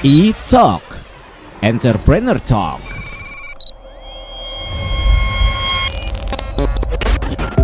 E-Talk. 0.00 0.80
Entrepreneur 1.60 2.40
Talk. 2.40 2.80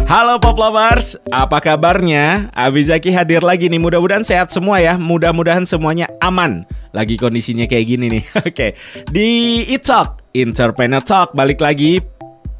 Halo 0.05 0.37
Pop 0.37 0.61
Lovers, 0.61 1.17
apa 1.33 1.65
kabarnya? 1.65 2.53
Abizaki 2.53 3.09
hadir 3.17 3.41
lagi 3.41 3.73
nih, 3.73 3.81
mudah-mudahan 3.81 4.21
sehat 4.21 4.53
semua 4.53 4.85
ya. 4.85 5.01
Mudah-mudahan 5.01 5.65
semuanya 5.65 6.13
aman. 6.21 6.69
Lagi 6.93 7.17
kondisinya 7.17 7.65
kayak 7.65 7.89
gini 7.89 8.21
nih. 8.21 8.25
Oke, 8.53 8.77
di 9.09 9.65
E-Talk, 9.73 10.37
Entrepreneur 10.37 11.01
Talk. 11.01 11.33
Balik 11.33 11.65
lagi 11.65 12.05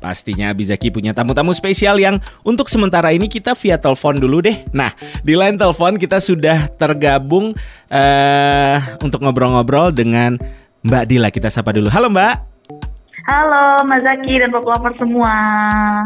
Pastinya 0.01 0.53
Abizaki 0.53 0.93
punya 0.93 1.17
tamu-tamu 1.17 1.53
spesial 1.57 1.97
yang 1.97 2.21
untuk 2.45 2.69
sementara 2.69 3.13
ini 3.13 3.27
kita 3.27 3.57
via 3.57 3.81
telepon 3.81 4.21
dulu 4.21 4.45
deh. 4.45 4.65
Nah, 4.73 4.93
di 5.25 5.35
line 5.37 5.57
telepon 5.57 5.97
kita 5.97 6.21
sudah 6.21 6.69
tergabung 6.77 7.57
uh, 7.93 8.77
untuk 9.01 9.25
ngobrol-ngobrol 9.25 9.93
dengan 9.93 10.37
Mbak 10.87 11.05
Dila. 11.09 11.29
Kita 11.33 11.49
sapa 11.51 11.75
dulu. 11.75 11.91
Halo 11.91 12.13
Mbak. 12.13 12.56
Halo 13.27 13.83
Mas 13.83 14.07
Zaki 14.07 14.39
dan 14.39 14.55
Pop 14.55 14.63
Lover 14.63 14.95
semua. 15.03 15.35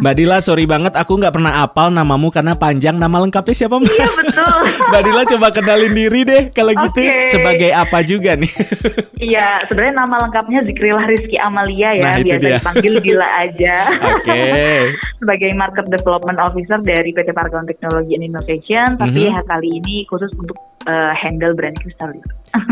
Mbak 0.01 0.15
Dila, 0.17 0.41
sorry 0.41 0.65
banget 0.65 0.97
aku 0.97 1.21
nggak 1.21 1.37
pernah 1.37 1.61
apal 1.61 1.93
namamu 1.93 2.33
karena 2.33 2.57
panjang. 2.57 2.97
Nama 2.97 3.13
lengkapnya 3.13 3.53
siapa 3.53 3.77
Mbak? 3.77 3.93
Iya 3.93 4.09
betul. 4.09 4.57
Mbak 4.89 5.03
Dila 5.05 5.23
coba 5.37 5.47
kenalin 5.53 5.93
diri 5.93 6.21
deh 6.25 6.43
kalau 6.49 6.73
okay. 6.73 6.89
gitu. 6.89 7.01
Sebagai 7.37 7.77
apa 7.77 8.01
juga 8.09 8.41
nih? 8.41 8.49
iya, 9.29 9.61
sebenarnya 9.69 10.01
nama 10.01 10.17
lengkapnya 10.17 10.65
Zikrillah 10.65 11.05
Rizky 11.13 11.37
Amalia 11.37 11.93
ya. 11.93 12.05
Nah, 12.09 12.17
Biasa 12.25 12.41
dia. 12.41 12.57
dipanggil 12.57 12.95
Dila 13.05 13.29
aja. 13.37 13.77
Oke. 14.17 14.25
Okay. 14.25 14.73
Sebagai 15.21 15.51
Market 15.53 15.93
Development 15.93 16.41
Officer 16.41 16.81
dari 16.81 17.13
PT 17.13 17.37
Paragon 17.37 17.69
Technology 17.69 18.17
and 18.17 18.25
Innovation. 18.25 18.97
Tapi 18.97 19.29
mm 19.29 19.37
-hmm. 19.37 19.45
kali 19.45 19.69
ini 19.77 20.09
khusus 20.09 20.33
untuk 20.41 20.57
uh, 20.89 21.13
handle 21.13 21.53
brand 21.53 21.77
Crystalliur. 21.77 22.25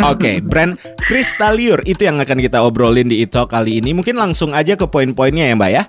Oke, 0.03 0.19
okay, 0.19 0.37
brand 0.43 0.75
Crystalliur 1.07 1.85
itu 1.87 2.03
yang 2.03 2.19
akan 2.19 2.39
kita 2.43 2.65
obrolin 2.65 3.07
di 3.07 3.23
itu 3.23 3.39
kali 3.47 3.79
ini. 3.79 3.93
Mungkin 3.95 4.17
langsung 4.17 4.38
aja 4.55 4.79
ke 4.79 4.87
poin-poinnya 4.87 5.51
ya, 5.51 5.55
Mbak 5.59 5.71
ya. 5.75 5.85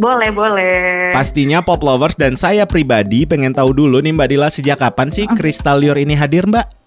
Boleh, 0.00 0.30
boleh. 0.32 1.12
Pastinya 1.12 1.60
pop 1.60 1.84
lovers 1.84 2.16
dan 2.16 2.32
saya 2.32 2.64
pribadi 2.64 3.28
pengen 3.28 3.52
tahu 3.52 3.76
dulu 3.76 4.00
nih 4.00 4.16
Mbak 4.16 4.28
Dila 4.32 4.48
sejak 4.48 4.80
kapan 4.80 5.12
sih 5.12 5.28
Crystalliur 5.28 5.98
ini 5.98 6.16
hadir, 6.16 6.48
Mbak? 6.48 6.79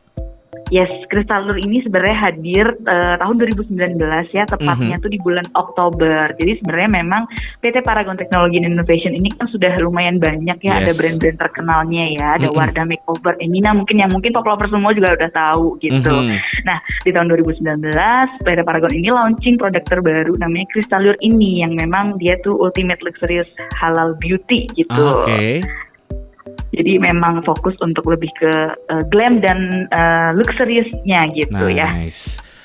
Yes, 0.74 0.90
Crystal 1.12 1.46
Lure 1.46 1.62
ini 1.62 1.86
sebenarnya 1.86 2.18
hadir 2.18 2.66
uh, 2.90 3.16
tahun 3.22 3.36
2019 3.70 4.00
ya, 4.34 4.44
tepatnya 4.50 4.74
mm 4.76 4.90
-hmm. 4.98 5.04
tuh 5.06 5.12
di 5.12 5.20
bulan 5.22 5.46
Oktober. 5.54 6.34
Jadi 6.34 6.62
sebenarnya 6.62 6.90
memang 7.04 7.30
PT 7.62 7.86
Paragon 7.86 8.18
Technology 8.18 8.58
and 8.58 8.74
Innovation 8.74 9.14
ini 9.14 9.30
kan 9.38 9.46
sudah 9.54 9.70
lumayan 9.84 10.18
banyak 10.18 10.58
ya, 10.66 10.74
yes. 10.74 10.80
ada 10.82 10.92
brand-brand 10.98 11.38
terkenalnya 11.38 12.04
ya, 12.18 12.28
ada 12.42 12.48
mm 12.48 12.54
-hmm. 12.54 12.58
Wardah 12.58 12.86
Makeover, 12.90 13.34
Emina 13.38 13.70
mungkin 13.78 14.02
yang 14.02 14.10
mungkin 14.10 14.34
pop 14.34 14.48
semua 14.66 14.92
juga 14.98 15.14
udah 15.14 15.32
tahu 15.36 15.78
gitu. 15.84 16.14
Mm 16.14 16.34
-hmm. 16.34 16.40
Nah, 16.66 16.78
di 17.06 17.10
tahun 17.14 17.28
2019 17.30 17.94
PT 18.42 18.60
Paragon 18.66 18.94
ini 18.96 19.10
launching 19.14 19.56
produk 19.62 19.84
terbaru 19.86 20.34
namanya 20.42 20.66
Crystal 20.74 21.04
Lure 21.04 21.20
ini 21.22 21.62
yang 21.62 21.78
memang 21.78 22.18
dia 22.18 22.40
tuh 22.42 22.58
ultimate 22.58 23.04
luxurious 23.06 23.48
halal 23.78 24.18
beauty 24.18 24.66
gitu. 24.74 25.22
Oke. 25.22 25.28
Okay. 25.28 25.52
Jadi 26.74 26.98
memang 26.98 27.46
fokus 27.46 27.78
untuk 27.86 28.10
lebih 28.10 28.34
ke 28.34 28.52
uh, 28.90 29.04
glam 29.14 29.40
dan 29.40 29.86
uh, 29.94 30.34
luxuriousnya 30.34 31.30
gitu 31.38 31.70
nice. 31.70 31.78
ya. 31.78 31.90
Nice. 31.94 32.24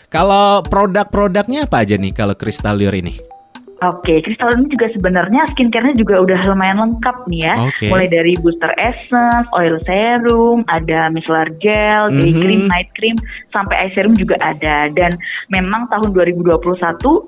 Kalau 0.09 0.65
produk-produknya 0.65 1.69
apa 1.69 1.85
aja 1.85 2.01
nih 2.01 2.17
kalau 2.17 2.33
Crystalliur 2.33 2.97
ini? 2.97 3.38
Oke, 3.79 4.19
Crystal 4.27 4.51
ini 4.59 4.67
juga 4.75 4.91
sebenarnya 4.91 5.47
skincare-nya 5.55 5.95
juga 5.95 6.19
udah 6.19 6.39
lumayan 6.51 6.83
lengkap 6.83 7.31
nih 7.31 7.47
ya. 7.47 7.55
Okay. 7.71 7.91
Mulai 7.95 8.09
dari 8.11 8.35
booster 8.43 8.75
essence, 8.75 9.47
oil 9.55 9.79
serum, 9.87 10.67
ada 10.67 11.07
micellar 11.15 11.47
gel, 11.63 12.11
day 12.11 12.27
mm 12.27 12.35
-hmm. 12.35 12.43
cream, 12.43 12.63
night 12.67 12.91
cream, 12.99 13.15
sampai 13.55 13.87
eye 13.87 13.95
serum 13.95 14.19
juga 14.19 14.35
ada. 14.43 14.91
Dan 14.91 15.15
memang 15.55 15.87
tahun 15.95 16.11
2021 16.11 16.59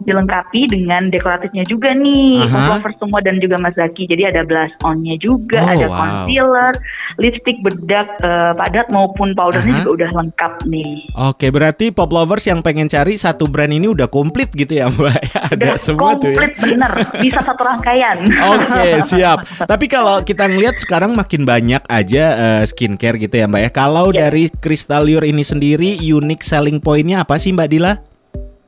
dilengkapi 0.02 0.60
dengan 0.66 1.06
dekoratifnya 1.14 1.62
juga 1.70 1.94
nih, 1.94 2.42
uh 2.42 2.50
-huh. 2.50 2.98
semua 2.98 3.22
dan 3.22 3.38
juga 3.38 3.54
Mas 3.62 3.78
Zaki. 3.78 4.10
Jadi 4.10 4.34
ada 4.34 4.42
blush 4.42 4.74
on-nya 4.82 5.14
juga, 5.22 5.62
oh, 5.62 5.70
ada 5.70 5.86
wow. 5.86 5.98
concealer, 6.02 6.74
lipstick 7.20 7.60
bedak 7.60 8.08
uh, 8.24 8.56
padat 8.56 8.88
maupun 8.88 9.36
powdernya 9.36 9.84
juga 9.84 9.90
udah 10.02 10.10
lengkap 10.24 10.52
nih. 10.66 10.92
Oke, 11.30 11.52
berarti 11.52 11.92
pop 11.92 12.08
lovers 12.10 12.48
yang 12.48 12.64
pengen 12.64 12.88
cari 12.88 13.20
satu 13.20 13.46
brand 13.46 13.70
ini 13.70 13.86
udah 13.92 14.08
komplit 14.08 14.48
gitu 14.56 14.80
ya, 14.80 14.88
Mbak? 14.88 15.20
ada 15.54 15.76
semua 15.76 16.16
tuh 16.16 16.30
ya 16.32 16.36
komplit 16.36 16.54
bener 16.58 16.92
bisa 17.18 17.40
satu 17.42 17.62
rangkaian 17.62 18.16
oke 18.54 18.66
okay, 18.70 18.92
siap 19.02 19.38
tapi 19.66 19.86
kalau 19.90 20.22
kita 20.22 20.46
ngelihat 20.46 20.76
sekarang 20.78 21.12
makin 21.12 21.44
banyak 21.44 21.82
aja 21.90 22.24
uh, 22.36 22.62
skincare 22.64 23.18
gitu 23.18 23.34
ya 23.34 23.46
mbak 23.50 23.62
ya 23.66 23.70
kalau 23.70 24.10
yeah. 24.10 24.28
dari 24.28 24.48
Crystalure 24.48 25.26
ini 25.26 25.42
sendiri 25.42 25.98
unique 26.00 26.46
selling 26.46 26.78
pointnya 26.78 27.22
apa 27.26 27.36
sih 27.36 27.52
mbak 27.52 27.70
Dila 27.70 27.94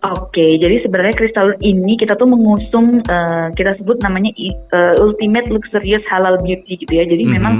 Oke, 0.02 0.58
jadi 0.58 0.82
sebenarnya 0.82 1.14
kristal 1.14 1.54
ini 1.62 1.94
kita 1.94 2.18
tuh 2.18 2.26
mengusung 2.26 3.06
uh, 3.06 3.54
kita 3.54 3.78
sebut 3.78 4.02
namanya 4.02 4.34
uh, 4.74 4.98
ultimate 4.98 5.46
luxurious 5.46 6.02
halal 6.10 6.42
beauty 6.42 6.74
gitu 6.74 6.90
ya. 6.90 7.06
Jadi 7.06 7.22
mm 7.22 7.30
-hmm. 7.30 7.38
memang 7.38 7.54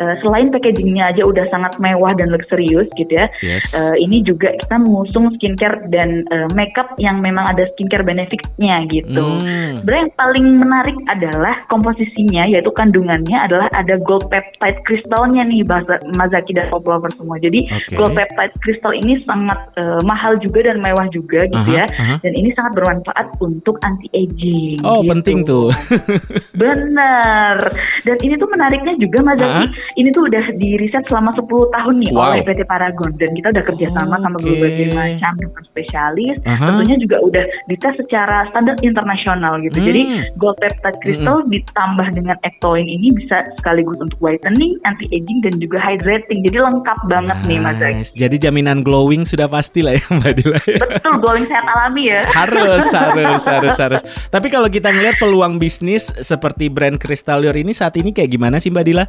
uh, 0.00 0.14
selain 0.22 0.52
packagingnya 0.52 1.12
aja 1.12 1.22
udah 1.24 1.44
sangat 1.52 1.76
mewah 1.80 2.12
dan 2.16 2.32
luxurious 2.32 2.88
gitu 2.96 3.12
ya. 3.12 3.26
Yes. 3.42 3.72
Uh, 3.72 3.96
ini 3.98 4.22
juga 4.22 4.52
kita 4.56 4.76
mengusung 4.80 5.32
skincare 5.36 5.88
dan 5.92 6.24
uh, 6.32 6.48
makeup 6.52 6.94
yang 7.00 7.20
memang 7.20 7.48
ada 7.48 7.68
skincare 7.74 8.04
benefitnya 8.04 8.84
gitu. 8.88 9.26
Mm. 9.42 9.82
Sebenarnya 9.82 10.02
yang 10.08 10.14
paling 10.16 10.46
menarik 10.60 10.96
adalah 11.10 11.54
komposisinya 11.68 12.48
yaitu 12.48 12.70
kandungannya 12.72 13.36
adalah 13.36 13.68
ada 13.72 13.98
gold 14.00 14.28
peptide 14.28 14.80
kristalnya 14.84 15.42
nih 15.44 15.64
bahasa 15.66 15.98
Mazaki 16.14 16.56
dan 16.56 16.68
pop 16.70 16.86
lover 16.86 17.10
semua. 17.16 17.40
Jadi 17.40 17.68
okay. 17.68 17.96
gold 17.96 18.14
peptide 18.14 18.54
kristal 18.62 18.92
ini 18.94 19.20
sangat 19.24 19.58
uh, 19.80 20.00
mahal 20.04 20.38
juga 20.40 20.68
dan 20.70 20.80
mewah 20.80 21.08
juga 21.10 21.48
gitu 21.48 21.56
uh 21.56 21.66
-huh. 21.66 21.78
ya 21.82 21.84
uh-huh. 21.86 22.18
dan 22.22 22.32
ini 22.32 22.50
sangat 22.54 22.72
bermanfaat 22.78 23.26
untuk 23.40 23.80
anti 23.82 24.08
aging. 24.12 24.80
Oh 24.84 25.02
gitu. 25.02 25.10
penting 25.12 25.38
tuh. 25.44 25.68
Bener. 26.60 27.56
Dan 28.04 28.16
ini 28.22 28.34
tuh 28.38 28.48
menariknya 28.50 28.94
juga 29.00 29.18
Mas 29.24 29.40
uh-huh. 29.40 29.66
Ini 29.94 30.10
tuh 30.10 30.26
udah 30.26 30.44
di 30.58 30.76
riset 30.76 31.06
selama 31.06 31.30
10 31.38 31.46
tahun 31.46 31.94
nih 32.02 32.10
wow. 32.12 32.34
oleh 32.34 32.40
PT 32.42 32.60
Paragon 32.66 33.10
dan 33.16 33.30
kita 33.32 33.48
udah 33.54 33.64
kerjasama 33.64 34.14
okay. 34.18 34.24
sama 34.26 34.38
berbagai 34.42 34.86
macam 34.92 35.32
dokter 35.38 35.64
spesialis. 35.70 36.36
Uh-huh. 36.42 36.66
Tentunya 36.74 36.96
juga 36.98 37.16
udah 37.22 37.44
dites 37.70 37.94
secara 37.96 38.50
standar 38.50 38.76
internasional 38.82 39.62
gitu. 39.62 39.78
Hmm. 39.78 39.86
Jadi 39.86 40.02
gold 40.36 40.58
peptide 40.58 40.98
crystal 41.00 41.44
hmm. 41.44 41.50
ditambah 41.52 42.06
dengan 42.16 42.36
ectoin 42.42 42.86
ini 42.86 43.14
bisa 43.14 43.46
sekaligus 43.60 43.96
untuk 44.02 44.18
whitening, 44.18 44.76
anti 44.84 45.06
aging 45.12 45.38
dan 45.46 45.54
juga 45.62 45.78
hydrating. 45.78 46.42
Jadi 46.42 46.58
lengkap 46.58 46.98
banget 47.06 47.38
nice. 47.42 47.48
nih 47.48 47.58
Mas 47.62 47.76
Zaki. 47.78 48.02
Jadi 48.16 48.36
jaminan 48.42 48.80
glowing 48.82 49.22
sudah 49.22 49.46
pasti 49.46 49.84
lah 49.84 49.94
ya 49.94 50.04
Mbak 50.18 50.32
Dila. 50.40 50.58
Betul, 50.64 51.14
glowing 51.22 51.46
sehat 51.46 51.66
alami 51.66 52.10
ya. 52.10 52.22
Harus, 52.32 52.86
harus, 53.04 53.42
harus, 53.44 53.76
harus. 53.76 54.02
Tapi 54.32 54.48
kalau 54.48 54.68
kita 54.70 54.90
ngelihat 54.90 55.20
peluang 55.20 55.60
bisnis 55.60 56.08
seperti 56.20 56.72
brand 56.72 56.96
Crystallior 56.96 57.54
ini 57.54 57.76
saat 57.76 57.94
ini 58.00 58.10
kayak 58.10 58.30
gimana 58.32 58.56
sih 58.58 58.72
Mbak 58.72 58.84
Dila? 58.86 59.04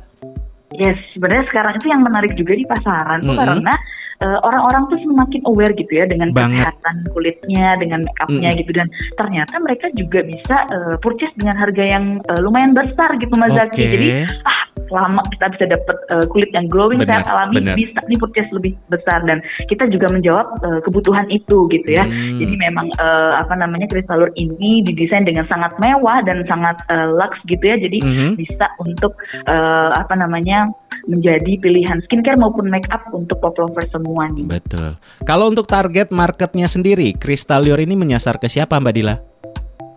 Yes, 0.76 1.00
sebenarnya 1.16 1.48
sekarang 1.48 1.74
itu 1.80 1.88
yang 1.88 2.04
menarik 2.04 2.36
juga 2.36 2.52
di 2.52 2.68
pasaran 2.68 3.24
mm 3.24 3.32
-hmm. 3.32 3.40
karena 3.40 3.74
uh, 4.22 4.40
orang-orang 4.44 4.84
tuh 4.90 5.00
semakin 5.00 5.42
aware 5.48 5.74
gitu 5.78 5.94
ya 5.94 6.06
dengan 6.10 6.34
Banget. 6.34 6.60
kesehatan 6.60 6.96
kulitnya, 7.14 7.68
dengan 7.80 8.00
makeupnya 8.04 8.50
mm. 8.52 8.58
gitu 8.60 8.72
dan 8.76 8.88
ternyata 9.16 9.56
mereka 9.62 9.88
juga 9.94 10.20
bisa 10.26 10.56
uh, 10.74 10.96
purchase 11.00 11.34
dengan 11.38 11.56
harga 11.56 11.84
yang 11.84 12.20
uh, 12.28 12.40
lumayan 12.42 12.74
besar 12.74 13.16
gitu 13.22 13.34
Mas 13.38 13.54
okay. 13.54 13.60
Zaki. 13.64 13.84
Jadi 13.96 14.08
ah 14.44 14.57
lama 14.92 15.22
kita 15.34 15.46
bisa 15.56 15.66
dapat 15.70 15.98
uh, 16.12 16.26
kulit 16.32 16.50
yang 16.56 16.68
glowing 16.72 17.02
bener, 17.02 17.20
sehat 17.20 17.26
alami 17.28 17.60
bener. 17.60 17.76
bisa 17.76 18.00
nih 18.08 18.20
purchase 18.20 18.52
lebih 18.54 18.74
besar 18.88 19.24
dan 19.28 19.44
kita 19.68 19.88
juga 19.92 20.08
menjawab 20.12 20.48
uh, 20.64 20.80
kebutuhan 20.84 21.28
itu 21.32 21.68
gitu 21.72 21.90
ya. 21.90 22.04
Hmm. 22.06 22.40
Jadi 22.40 22.56
memang 22.58 22.88
uh, 22.98 23.40
apa 23.40 23.54
namanya 23.58 23.88
kristalur 23.92 24.32
ini 24.36 24.84
didesain 24.86 25.28
dengan 25.28 25.46
sangat 25.52 25.76
mewah 25.82 26.24
dan 26.24 26.44
sangat 26.48 26.78
uh, 26.92 27.12
lux 27.14 27.36
gitu 27.48 27.64
ya. 27.64 27.76
Jadi 27.80 27.98
hmm. 28.04 28.34
bisa 28.40 28.66
untuk 28.82 29.16
uh, 29.48 29.92
apa 29.96 30.14
namanya 30.16 30.70
menjadi 31.08 31.60
pilihan 31.64 32.04
skincare 32.06 32.40
maupun 32.40 32.68
make 32.68 32.88
up 32.92 33.04
untuk 33.16 33.40
pop 33.40 33.56
lover 33.58 33.86
semua 33.90 34.28
nih. 34.32 34.46
Betul. 34.48 35.00
Kalau 35.24 35.48
untuk 35.48 35.66
target 35.66 36.12
marketnya 36.12 36.68
sendiri, 36.68 37.16
Crystalure 37.16 37.80
ini 37.80 37.96
menyasar 37.96 38.38
ke 38.38 38.52
siapa 38.52 38.78
Mbak 38.78 38.94
Dila? 38.96 39.16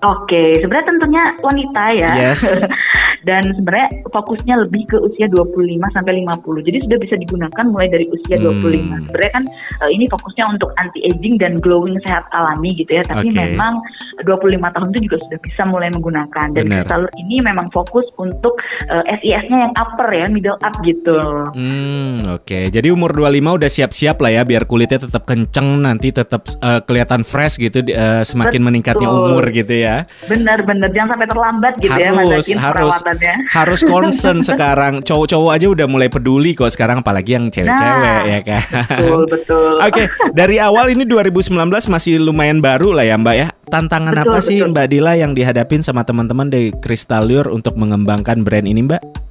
Oke, 0.00 0.56
sebenarnya 0.56 0.86
tentunya 0.88 1.24
wanita 1.44 1.84
ya. 1.92 2.10
Yes. 2.16 2.40
dan 3.28 3.42
sebenarnya 3.56 3.88
fokusnya 4.08 4.54
lebih 4.68 4.82
ke 4.88 4.96
usia 5.00 5.26
25 5.28 5.96
sampai 5.96 6.12
50. 6.24 6.66
Jadi 6.66 6.78
sudah 6.88 6.98
bisa 7.00 7.14
digunakan 7.20 7.64
mulai 7.68 7.88
dari 7.92 8.06
usia 8.08 8.36
hmm. 8.40 9.04
25. 9.04 9.06
Sebenarnya 9.10 9.32
kan 9.36 9.44
uh, 9.84 9.90
ini 9.90 10.04
fokusnya 10.08 10.44
untuk 10.56 10.70
anti 10.80 11.00
aging 11.04 11.36
dan 11.36 11.60
glowing 11.60 11.96
sehat 12.04 12.24
alami 12.32 12.72
gitu 12.76 12.96
ya. 12.96 13.02
Tapi 13.04 13.28
okay. 13.28 13.52
memang 13.52 13.80
25 14.24 14.74
tahun 14.74 14.88
itu 14.96 15.00
juga 15.10 15.16
sudah 15.28 15.38
bisa 15.40 15.62
mulai 15.68 15.88
menggunakan 15.92 16.46
dan 16.56 16.64
salur 16.88 17.10
ini 17.16 17.40
memang 17.44 17.68
fokus 17.72 18.04
untuk 18.16 18.56
uh, 18.88 19.04
eh, 19.08 19.18
SIS-nya 19.20 19.68
yang 19.68 19.72
upper 19.76 20.08
ya, 20.12 20.26
middle 20.28 20.58
up 20.60 20.74
gitu. 20.84 21.18
Hmm, 21.52 22.20
oke. 22.28 22.44
Okay. 22.44 22.72
Jadi 22.72 22.88
umur 22.92 23.12
25 23.12 23.58
udah 23.60 23.70
siap-siap 23.70 24.16
lah 24.20 24.30
ya 24.40 24.42
biar 24.44 24.64
kulitnya 24.64 25.04
tetap 25.08 25.24
kenceng 25.28 25.84
nanti 25.84 26.12
tetap 26.12 26.48
uh, 26.60 26.80
kelihatan 26.84 27.24
fresh 27.24 27.60
gitu 27.60 27.84
uh, 27.92 28.22
semakin 28.24 28.60
Betul. 28.60 28.68
meningkatnya 28.68 29.08
umur 29.08 29.44
gitu 29.52 29.74
ya. 29.74 30.04
Benar-benar 30.26 30.88
jangan 30.92 31.16
sampai 31.16 31.28
terlambat 31.28 31.74
gitu 31.80 31.92
harus, 31.92 32.46
ya 32.48 32.58
Harus, 32.60 32.94
harus 33.00 33.09
harus 33.50 33.80
concern 33.86 34.44
sekarang. 34.50 35.00
Cowok-cowok 35.00 35.50
aja 35.54 35.66
udah 35.70 35.86
mulai 35.88 36.12
peduli 36.12 36.52
kok 36.52 36.70
sekarang 36.70 37.00
apalagi 37.00 37.38
yang 37.38 37.48
cewek-cewek 37.48 38.02
nah, 38.02 38.22
ya 38.26 38.40
kan. 38.44 38.62
Betul, 38.98 39.20
betul. 39.26 39.72
Oke, 39.86 39.92
okay, 39.92 40.06
dari 40.36 40.56
awal 40.60 40.92
ini 40.92 41.06
2019 41.06 41.56
masih 41.70 42.20
lumayan 42.20 42.58
baru 42.60 42.92
lah 42.92 43.06
ya 43.06 43.16
Mbak 43.16 43.36
ya. 43.36 43.48
Tantangan 43.70 44.14
betul, 44.14 44.24
apa 44.26 44.38
betul. 44.38 44.48
sih 44.48 44.56
Mbak 44.66 44.86
Dila 44.90 45.12
yang 45.14 45.32
dihadapin 45.32 45.80
sama 45.80 46.02
teman-teman 46.02 46.50
dari 46.50 46.74
Crystalure 46.82 47.48
untuk 47.48 47.78
mengembangkan 47.78 48.42
brand 48.42 48.66
ini 48.66 48.82
Mbak? 48.82 49.29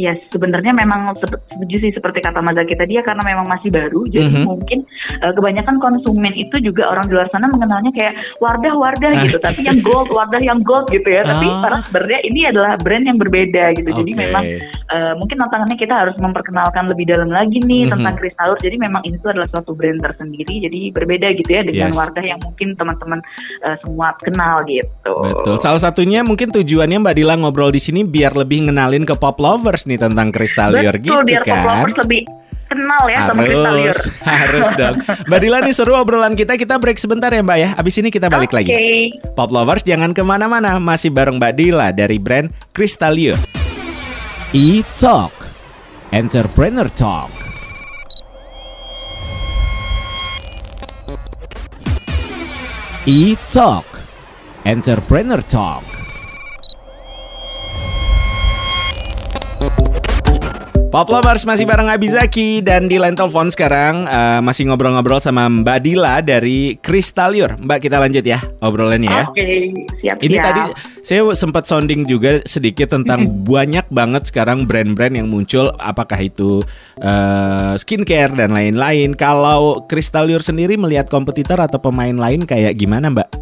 Ya 0.00 0.16
sebenarnya 0.32 0.72
memang 0.72 1.12
setuju 1.20 1.76
sih 1.76 1.92
seperti 1.92 2.24
kata 2.24 2.40
Mas 2.40 2.56
Zaki 2.56 2.72
tadi 2.72 2.96
ya 2.96 3.04
karena 3.04 3.20
memang 3.20 3.44
masih 3.44 3.68
baru 3.68 4.08
jadi 4.08 4.32
mm 4.32 4.36
-hmm. 4.40 4.48
mungkin 4.48 4.78
uh, 5.20 5.32
kebanyakan 5.36 5.76
konsumen 5.76 6.32
itu 6.32 6.56
juga 6.64 6.88
orang 6.88 7.04
di 7.04 7.12
luar 7.12 7.28
sana 7.28 7.52
mengenalnya 7.52 7.92
kayak 7.92 8.16
Wardah-Wardah 8.40 9.12
gitu 9.28 9.36
ah. 9.36 9.42
tapi 9.44 9.60
yang 9.68 9.84
gold 9.84 10.08
Wardah 10.08 10.40
yang 10.40 10.64
gold 10.64 10.88
gitu 10.88 11.04
ya 11.04 11.20
tapi 11.20 11.44
oh. 11.44 11.60
para 11.60 11.84
sebenarnya 11.84 12.20
ini 12.24 12.40
adalah 12.48 12.80
brand 12.80 13.04
yang 13.04 13.20
berbeda 13.20 13.76
gitu 13.76 13.90
okay. 13.92 14.00
jadi 14.00 14.12
memang 14.16 14.44
uh, 14.88 15.12
mungkin 15.20 15.36
tantangannya 15.44 15.76
kita 15.76 15.94
harus 15.94 16.16
memperkenalkan 16.16 16.88
lebih 16.88 17.04
dalam 17.04 17.28
lagi 17.28 17.60
nih 17.60 17.84
mm 17.84 17.92
-hmm. 17.92 17.92
tentang 17.98 18.14
Kristalur 18.16 18.58
jadi 18.62 18.76
memang 18.80 19.02
ini 19.04 19.20
tuh 19.20 19.36
adalah 19.36 19.48
suatu 19.52 19.76
brand 19.76 20.00
tersendiri 20.00 20.64
jadi 20.64 20.78
berbeda 20.96 21.28
gitu 21.36 21.50
ya 21.50 21.62
dengan 21.66 21.92
yes. 21.92 21.98
Wardah 22.00 22.24
yang 22.24 22.40
mungkin 22.40 22.72
teman-teman 22.80 23.20
uh, 23.66 23.76
semua 23.84 24.16
kenal 24.24 24.64
gitu. 24.64 25.14
Betul 25.20 25.56
salah 25.60 25.82
satunya 25.82 26.24
mungkin 26.24 26.48
tujuannya 26.54 27.02
Mbak 27.02 27.14
Dila 27.18 27.34
ngobrol 27.36 27.74
di 27.74 27.82
sini 27.82 28.06
biar 28.06 28.38
lebih 28.38 28.70
ngenalin 28.70 29.04
ke 29.04 29.14
pop 29.18 29.36
lovers 29.42 29.84
nih 29.90 29.98
tentang 29.98 30.30
Kristalior 30.30 30.94
gitu 31.02 31.18
biar 31.26 31.42
kan. 31.42 31.90
lebih 31.90 32.22
kenal 32.70 33.02
ya 33.10 33.18
harus, 33.26 33.30
sama 33.34 33.42
Kristalior. 33.42 33.96
Harus 34.30 34.68
dong. 34.78 34.96
Mbak 35.26 35.38
Dila 35.42 35.58
nih 35.66 35.74
seru 35.74 35.92
obrolan 35.98 36.38
kita. 36.38 36.54
Kita 36.54 36.78
break 36.78 37.02
sebentar 37.02 37.34
ya 37.34 37.42
Mbak 37.42 37.58
ya. 37.58 37.68
Abis 37.74 37.98
ini 37.98 38.14
kita 38.14 38.30
balik 38.30 38.54
okay. 38.54 38.58
lagi. 38.62 38.74
Pop 39.34 39.50
Lovers 39.50 39.82
jangan 39.82 40.14
ke 40.14 40.22
mana-mana. 40.22 40.78
Masih 40.78 41.10
bareng 41.10 41.42
Mbak 41.42 41.52
Dila 41.58 41.90
dari 41.90 42.22
brand 42.22 42.46
Kristalior. 42.70 43.34
E-Talk 44.50 45.30
Entrepreneur 46.10 46.90
Talk 46.90 47.30
E-Talk 53.06 53.86
Entrepreneur 54.66 55.38
Talk 55.38 55.89
Pop 60.90 61.06
Lovers 61.06 61.46
masih 61.46 61.70
bareng 61.70 61.86
Abizaki 61.86 62.58
dan 62.66 62.90
di 62.90 62.98
line 62.98 63.14
telepon 63.14 63.46
sekarang 63.46 64.10
uh, 64.10 64.42
masih 64.42 64.66
ngobrol-ngobrol 64.66 65.22
sama 65.22 65.46
Mbak 65.46 65.78
Dila 65.86 66.18
dari 66.18 66.82
Kristaliur. 66.82 67.54
Mbak 67.62 67.78
kita 67.86 68.02
lanjut 68.02 68.26
ya 68.26 68.42
obrolannya 68.58 69.06
ya. 69.06 69.24
Oke, 69.30 69.38
okay, 69.38 69.70
siap 70.02 70.18
Ini 70.18 70.36
tadi 70.42 70.62
saya 71.06 71.22
sempat 71.38 71.70
sounding 71.70 72.10
juga 72.10 72.42
sedikit 72.42 72.90
tentang 72.90 73.30
banyak 73.54 73.86
banget 73.86 74.34
sekarang 74.34 74.66
brand-brand 74.66 75.14
yang 75.14 75.30
muncul 75.30 75.70
apakah 75.78 76.18
itu 76.18 76.58
uh, 76.98 77.78
skincare 77.78 78.34
dan 78.34 78.50
lain-lain. 78.50 79.14
Kalau 79.14 79.86
Kristaliur 79.86 80.42
sendiri 80.42 80.74
melihat 80.74 81.06
kompetitor 81.06 81.62
atau 81.62 81.78
pemain 81.78 82.18
lain 82.18 82.42
kayak 82.42 82.74
gimana 82.74 83.14
Mbak? 83.14 83.39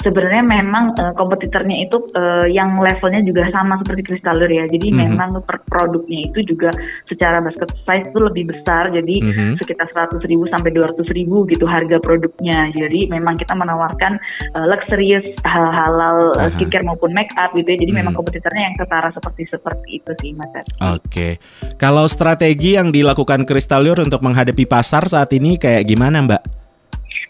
Sebenarnya 0.00 0.44
memang 0.44 0.96
uh, 0.96 1.12
kompetitornya 1.14 1.86
itu 1.88 1.96
uh, 2.16 2.48
yang 2.48 2.80
levelnya 2.80 3.20
juga 3.24 3.48
sama 3.52 3.78
seperti 3.84 4.12
Kristalur 4.12 4.48
ya. 4.48 4.64
Jadi 4.66 4.90
mm 4.90 4.96
-hmm. 4.96 5.08
memang 5.12 5.30
per 5.44 5.62
produknya 5.68 6.32
itu 6.32 6.40
juga 6.44 6.72
secara 7.06 7.44
basket 7.44 7.70
size 7.84 8.08
itu 8.08 8.18
lebih 8.20 8.50
besar. 8.50 8.90
Jadi 8.90 9.16
mm 9.22 9.32
-hmm. 9.32 9.50
sekitar 9.60 9.88
100 9.92 10.24
ribu 10.26 10.48
sampai 10.48 10.72
200 10.72 11.04
ribu 11.12 11.44
gitu 11.48 11.64
harga 11.68 12.00
produknya. 12.00 12.72
Jadi 12.72 13.08
memang 13.08 13.36
kita 13.36 13.52
menawarkan 13.54 14.16
uh, 14.56 14.66
luxurious 14.66 15.24
hal 15.44 15.68
halal 15.70 16.32
uh, 16.40 16.50
skincare 16.56 16.84
maupun 16.84 17.12
make 17.12 17.32
up 17.36 17.52
gitu 17.52 17.68
ya. 17.68 17.78
Jadi 17.78 17.92
mm 17.92 17.94
-hmm. 17.94 17.98
memang 18.00 18.14
kompetitornya 18.16 18.72
yang 18.72 18.76
setara 18.80 19.08
seperti 19.12 19.42
seperti 19.52 19.88
itu 20.00 20.12
sih 20.24 20.30
Mas. 20.34 20.48
Oke. 20.50 20.64
Okay. 20.80 21.32
Kalau 21.76 22.08
strategi 22.08 22.74
yang 22.76 22.90
dilakukan 22.90 23.44
Kristalur 23.44 24.00
untuk 24.00 24.24
menghadapi 24.24 24.64
pasar 24.64 25.06
saat 25.06 25.30
ini 25.36 25.60
kayak 25.60 25.86
gimana 25.86 26.24
Mbak? 26.24 26.59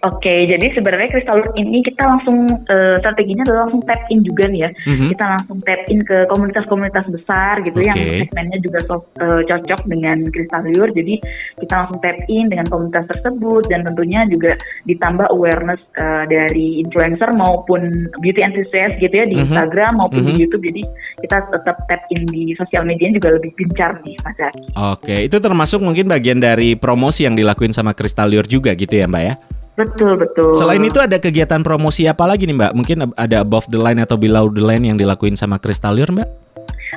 Oke, 0.00 0.48
jadi 0.48 0.72
sebenarnya 0.72 1.12
Crystal 1.12 1.44
ini 1.60 1.84
kita 1.84 2.00
langsung 2.00 2.48
uh, 2.48 2.96
strateginya 3.04 3.44
adalah 3.44 3.68
langsung 3.68 3.84
tap 3.84 4.00
in 4.08 4.24
juga 4.24 4.48
nih 4.48 4.64
ya. 4.64 4.70
Mm-hmm. 4.88 5.08
Kita 5.12 5.24
langsung 5.36 5.58
tap 5.60 5.82
in 5.92 6.00
ke 6.08 6.24
komunitas-komunitas 6.32 7.04
besar 7.12 7.60
gitu 7.68 7.84
okay. 7.84 7.88
yang 7.92 7.98
segmennya 8.24 8.58
juga 8.64 8.80
so, 8.88 9.04
uh, 9.20 9.44
cocok 9.44 9.80
dengan 9.92 10.24
Crystal 10.32 10.64
Jadi 10.96 11.14
kita 11.60 11.72
langsung 11.84 12.00
tap 12.00 12.16
in 12.32 12.48
dengan 12.48 12.64
komunitas 12.72 13.04
tersebut 13.12 13.68
dan 13.68 13.84
tentunya 13.84 14.24
juga 14.32 14.56
ditambah 14.88 15.28
awareness 15.36 15.84
uh, 16.00 16.24
dari 16.24 16.80
influencer 16.80 17.28
maupun 17.36 18.08
beauty 18.24 18.40
enthusiast 18.40 18.96
gitu 19.04 19.12
ya 19.12 19.28
di 19.28 19.36
mm-hmm. 19.36 19.52
Instagram 19.52 20.00
maupun 20.00 20.24
mm-hmm. 20.24 20.36
di 20.40 20.42
YouTube. 20.48 20.64
Jadi 20.64 20.82
kita 21.28 21.44
tetap 21.52 21.76
tap 21.92 22.02
in 22.08 22.24
di 22.32 22.56
sosial 22.56 22.88
media 22.88 23.12
juga 23.12 23.36
lebih 23.36 23.52
gencar 23.52 24.00
nih 24.00 24.16
Mas 24.24 24.40
Oke, 24.40 24.56
okay. 24.96 25.20
itu 25.28 25.36
termasuk 25.36 25.84
mungkin 25.84 26.08
bagian 26.08 26.40
dari 26.40 26.72
promosi 26.72 27.28
yang 27.28 27.36
dilakuin 27.36 27.76
sama 27.76 27.92
Crystal 27.92 28.32
juga 28.48 28.72
gitu 28.72 28.96
ya 28.96 29.04
Mbak 29.04 29.24
ya? 29.28 29.36
Betul 29.80 30.20
betul. 30.20 30.52
Selain 30.52 30.82
itu 30.84 31.00
ada 31.00 31.16
kegiatan 31.16 31.64
promosi 31.64 32.04
apa 32.04 32.28
lagi 32.28 32.44
nih 32.44 32.56
Mbak? 32.56 32.72
Mungkin 32.76 32.96
ada 33.16 33.36
above 33.40 33.66
the 33.72 33.80
line 33.80 34.00
atau 34.04 34.20
below 34.20 34.52
the 34.52 34.60
line 34.60 34.84
yang 34.84 35.00
dilakuin 35.00 35.34
sama 35.34 35.56
Kristalier 35.56 36.12
Mbak? 36.12 36.40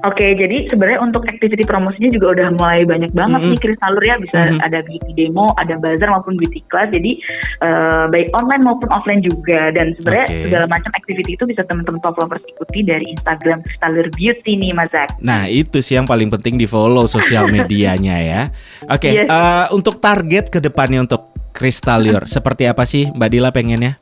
Oke, 0.02 0.34
jadi 0.34 0.66
sebenarnya 0.68 1.00
untuk 1.06 1.24
activity 1.30 1.64
promosinya 1.64 2.10
juga 2.10 2.34
udah 2.34 2.48
mulai 2.58 2.82
banyak 2.84 3.14
banget 3.14 3.40
mm 3.40 3.46
-hmm. 3.46 3.54
nih 3.56 3.62
Kristalur 3.62 4.04
ya 4.04 4.16
bisa 4.18 4.40
mm 4.42 4.50
-hmm. 4.58 4.66
ada 4.66 4.80
beauty 4.84 5.12
demo, 5.14 5.48
ada 5.56 5.76
bazar 5.78 6.10
maupun 6.10 6.34
beauty 6.36 6.66
class. 6.68 6.90
Jadi 6.90 7.22
uh, 7.62 8.10
baik 8.10 8.34
online 8.34 8.66
maupun 8.66 8.90
offline 8.90 9.22
juga 9.22 9.70
dan 9.72 9.94
sebenarnya 9.96 10.28
okay. 10.28 10.44
segala 10.50 10.66
macam 10.66 10.92
activity 10.98 11.38
itu 11.38 11.46
bisa 11.46 11.62
teman-teman 11.70 12.02
top 12.02 12.18
lovers 12.18 12.44
ikuti 12.50 12.82
dari 12.82 13.06
Instagram 13.14 13.62
Kristalur 13.62 14.08
Beauty 14.18 14.52
nih 14.58 14.72
Mas 14.74 14.90
Zak. 14.90 15.14
Nah, 15.22 15.46
itu 15.46 15.80
sih 15.80 15.96
yang 15.96 16.10
paling 16.10 16.34
penting 16.34 16.58
di 16.58 16.66
follow 16.66 17.06
sosial 17.06 17.48
medianya 17.54 18.18
ya. 18.18 18.42
Oke, 18.90 19.08
okay, 19.08 19.12
yes. 19.24 19.30
uh, 19.30 19.70
untuk 19.72 20.02
target 20.02 20.50
ke 20.50 20.58
depannya 20.58 21.06
untuk 21.06 21.33
Kristalior. 21.54 22.26
Seperti 22.26 22.66
apa 22.66 22.84
sih 22.84 23.08
Mbak 23.14 23.30
Dila 23.30 23.50
pengennya? 23.54 24.02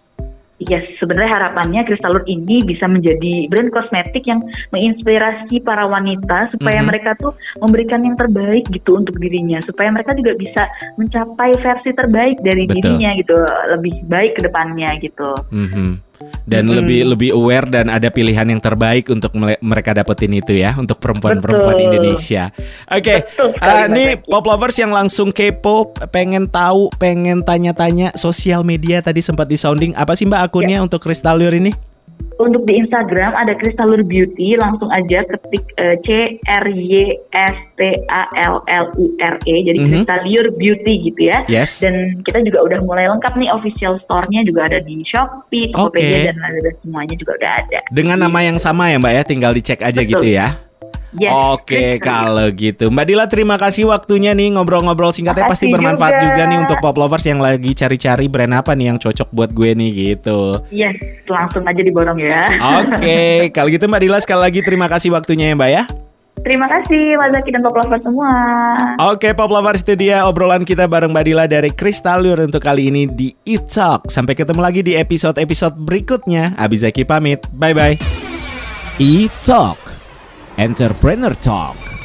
Yes, 0.62 0.86
sebenarnya 1.02 1.42
harapannya 1.42 1.82
Kristalur 1.90 2.22
ini 2.30 2.62
bisa 2.62 2.86
menjadi 2.86 3.50
brand 3.50 3.74
kosmetik 3.74 4.22
yang 4.30 4.46
menginspirasi 4.70 5.58
para 5.66 5.90
wanita 5.90 6.54
supaya 6.54 6.78
mm 6.78 6.86
-hmm. 6.86 6.90
mereka 6.94 7.12
tuh 7.18 7.34
memberikan 7.66 8.06
yang 8.06 8.14
terbaik 8.14 8.70
gitu 8.70 8.94
untuk 8.94 9.18
dirinya, 9.18 9.58
supaya 9.66 9.90
mereka 9.90 10.14
juga 10.14 10.38
bisa 10.38 10.70
mencapai 11.02 11.58
versi 11.66 11.90
terbaik 11.98 12.46
dari 12.46 12.70
Betul. 12.70 12.78
dirinya 12.78 13.10
gitu, 13.18 13.34
lebih 13.74 14.06
baik 14.06 14.38
ke 14.38 14.42
depannya 14.46 15.02
gitu. 15.02 15.34
Mm 15.50 15.70
-hmm 15.74 16.11
dan 16.46 16.68
hmm. 16.68 16.76
lebih 16.82 17.00
lebih 17.16 17.30
aware 17.36 17.68
dan 17.70 17.92
ada 17.92 18.10
pilihan 18.10 18.48
yang 18.48 18.62
terbaik 18.62 19.08
untuk 19.12 19.36
mereka 19.62 19.92
dapetin 19.96 20.34
itu 20.36 20.58
ya 20.58 20.74
untuk 20.76 20.98
perempuan-perempuan 20.98 21.78
Indonesia. 21.78 22.50
Oke, 22.90 23.26
okay. 23.28 23.60
uh, 23.62 23.86
ini 23.92 24.18
pop 24.20 24.46
lovers 24.48 24.78
yang 24.80 24.92
langsung 24.96 25.30
kepo, 25.30 25.94
pengen 26.10 26.50
tahu, 26.50 26.90
pengen 26.98 27.46
tanya-tanya 27.46 28.16
sosial 28.18 28.66
media 28.66 29.04
tadi 29.04 29.20
sempat 29.20 29.46
di 29.48 29.58
sounding 29.60 29.94
apa 29.98 30.16
sih 30.18 30.26
Mbak 30.26 30.42
akunnya 30.52 30.82
ya. 30.82 30.86
untuk 30.86 31.04
Kristaliur 31.04 31.54
ini? 31.54 31.91
Untuk 32.42 32.66
di 32.66 32.82
Instagram 32.82 33.38
ada 33.38 33.54
Kristalur 33.54 34.02
Beauty, 34.02 34.58
langsung 34.58 34.90
aja 34.90 35.22
ketik 35.30 35.62
uh, 35.78 35.96
C 36.02 36.42
R 36.50 36.66
Y 36.74 37.14
S 37.32 37.58
T 37.78 37.82
A 38.10 38.24
L 38.50 38.66
L 38.66 38.86
U 38.98 39.06
R 39.22 39.36
E, 39.46 39.56
jadi 39.62 39.78
mm 39.78 39.86
-hmm. 39.86 39.94
Kristalur 40.02 40.46
Beauty 40.58 40.94
gitu 41.12 41.22
ya. 41.30 41.46
Yes. 41.46 41.86
Dan 41.86 42.26
kita 42.26 42.42
juga 42.42 42.66
udah 42.66 42.80
mulai 42.82 43.06
lengkap 43.14 43.38
nih 43.38 43.50
official 43.54 44.02
store-nya 44.06 44.42
juga 44.42 44.66
ada 44.66 44.82
di 44.82 45.06
Shopee, 45.06 45.70
Tokopedia 45.72 46.18
okay. 46.18 46.28
dan 46.34 46.38
Lazada 46.42 46.72
semuanya 46.82 47.16
juga 47.16 47.32
udah 47.38 47.52
ada. 47.62 47.80
Dengan 47.94 48.18
nama 48.18 48.40
yang 48.42 48.58
sama 48.58 48.90
ya 48.90 48.98
Mbak 48.98 49.14
ya, 49.14 49.24
tinggal 49.24 49.52
dicek 49.54 49.80
aja 49.86 50.02
Betul. 50.02 50.12
gitu 50.18 50.28
ya. 50.34 50.71
Yes, 51.12 51.36
Oke, 51.36 52.00
kalau 52.00 52.48
gitu. 52.56 52.88
Mbak 52.88 53.06
Dila 53.12 53.26
terima 53.28 53.60
kasih 53.60 53.92
waktunya 53.92 54.32
nih 54.32 54.56
ngobrol-ngobrol 54.56 55.12
singkatnya 55.12 55.44
pasti 55.44 55.68
bermanfaat 55.68 56.24
juga. 56.24 56.40
juga 56.40 56.44
nih 56.48 56.58
untuk 56.64 56.78
pop 56.80 56.96
lovers 56.96 57.28
yang 57.28 57.44
lagi 57.44 57.76
cari-cari 57.76 58.32
brand 58.32 58.56
apa 58.56 58.72
nih 58.72 58.96
yang 58.96 58.98
cocok 58.98 59.28
buat 59.36 59.52
gue 59.52 59.76
nih 59.76 59.90
gitu. 59.92 60.64
Yes, 60.72 60.96
langsung 61.28 61.68
aja 61.68 61.84
diborong 61.84 62.16
ya. 62.16 62.48
Oke, 62.80 63.22
kalau 63.56 63.68
gitu 63.68 63.92
Mbak 63.92 64.02
Dila 64.08 64.20
sekali 64.24 64.42
lagi 64.48 64.60
terima 64.64 64.88
kasih 64.88 65.12
waktunya 65.12 65.52
ya 65.52 65.56
Mbak 65.60 65.72
ya. 65.72 65.84
Terima 66.42 66.66
kasih 66.66 67.20
Mas 67.20 67.36
Zaki 67.38 67.54
dan 67.54 67.62
Pop 67.62 67.76
Lovers 67.76 68.02
semua. 68.02 68.32
Oke 69.14 69.30
Pop 69.36 69.52
Lovers 69.52 69.84
itu 69.84 69.94
dia 70.00 70.26
obrolan 70.26 70.64
kita 70.64 70.88
bareng 70.88 71.12
Mbak 71.12 71.26
Dila 71.28 71.46
dari 71.46 71.70
Kristalur 71.76 72.40
untuk 72.40 72.64
kali 72.64 72.88
ini 72.88 73.06
di 73.06 73.36
It 73.46 73.68
Talk. 73.68 74.08
Sampai 74.08 74.34
ketemu 74.34 74.64
lagi 74.64 74.82
di 74.82 74.96
episode-episode 74.96 75.76
berikutnya. 75.76 76.56
Abizaki 76.56 77.04
pamit. 77.04 77.46
Bye-bye. 77.52 78.00
E 78.98 79.30
Talk 79.46 79.91
Entrepreneur 80.58 81.34
Talk. 81.34 82.01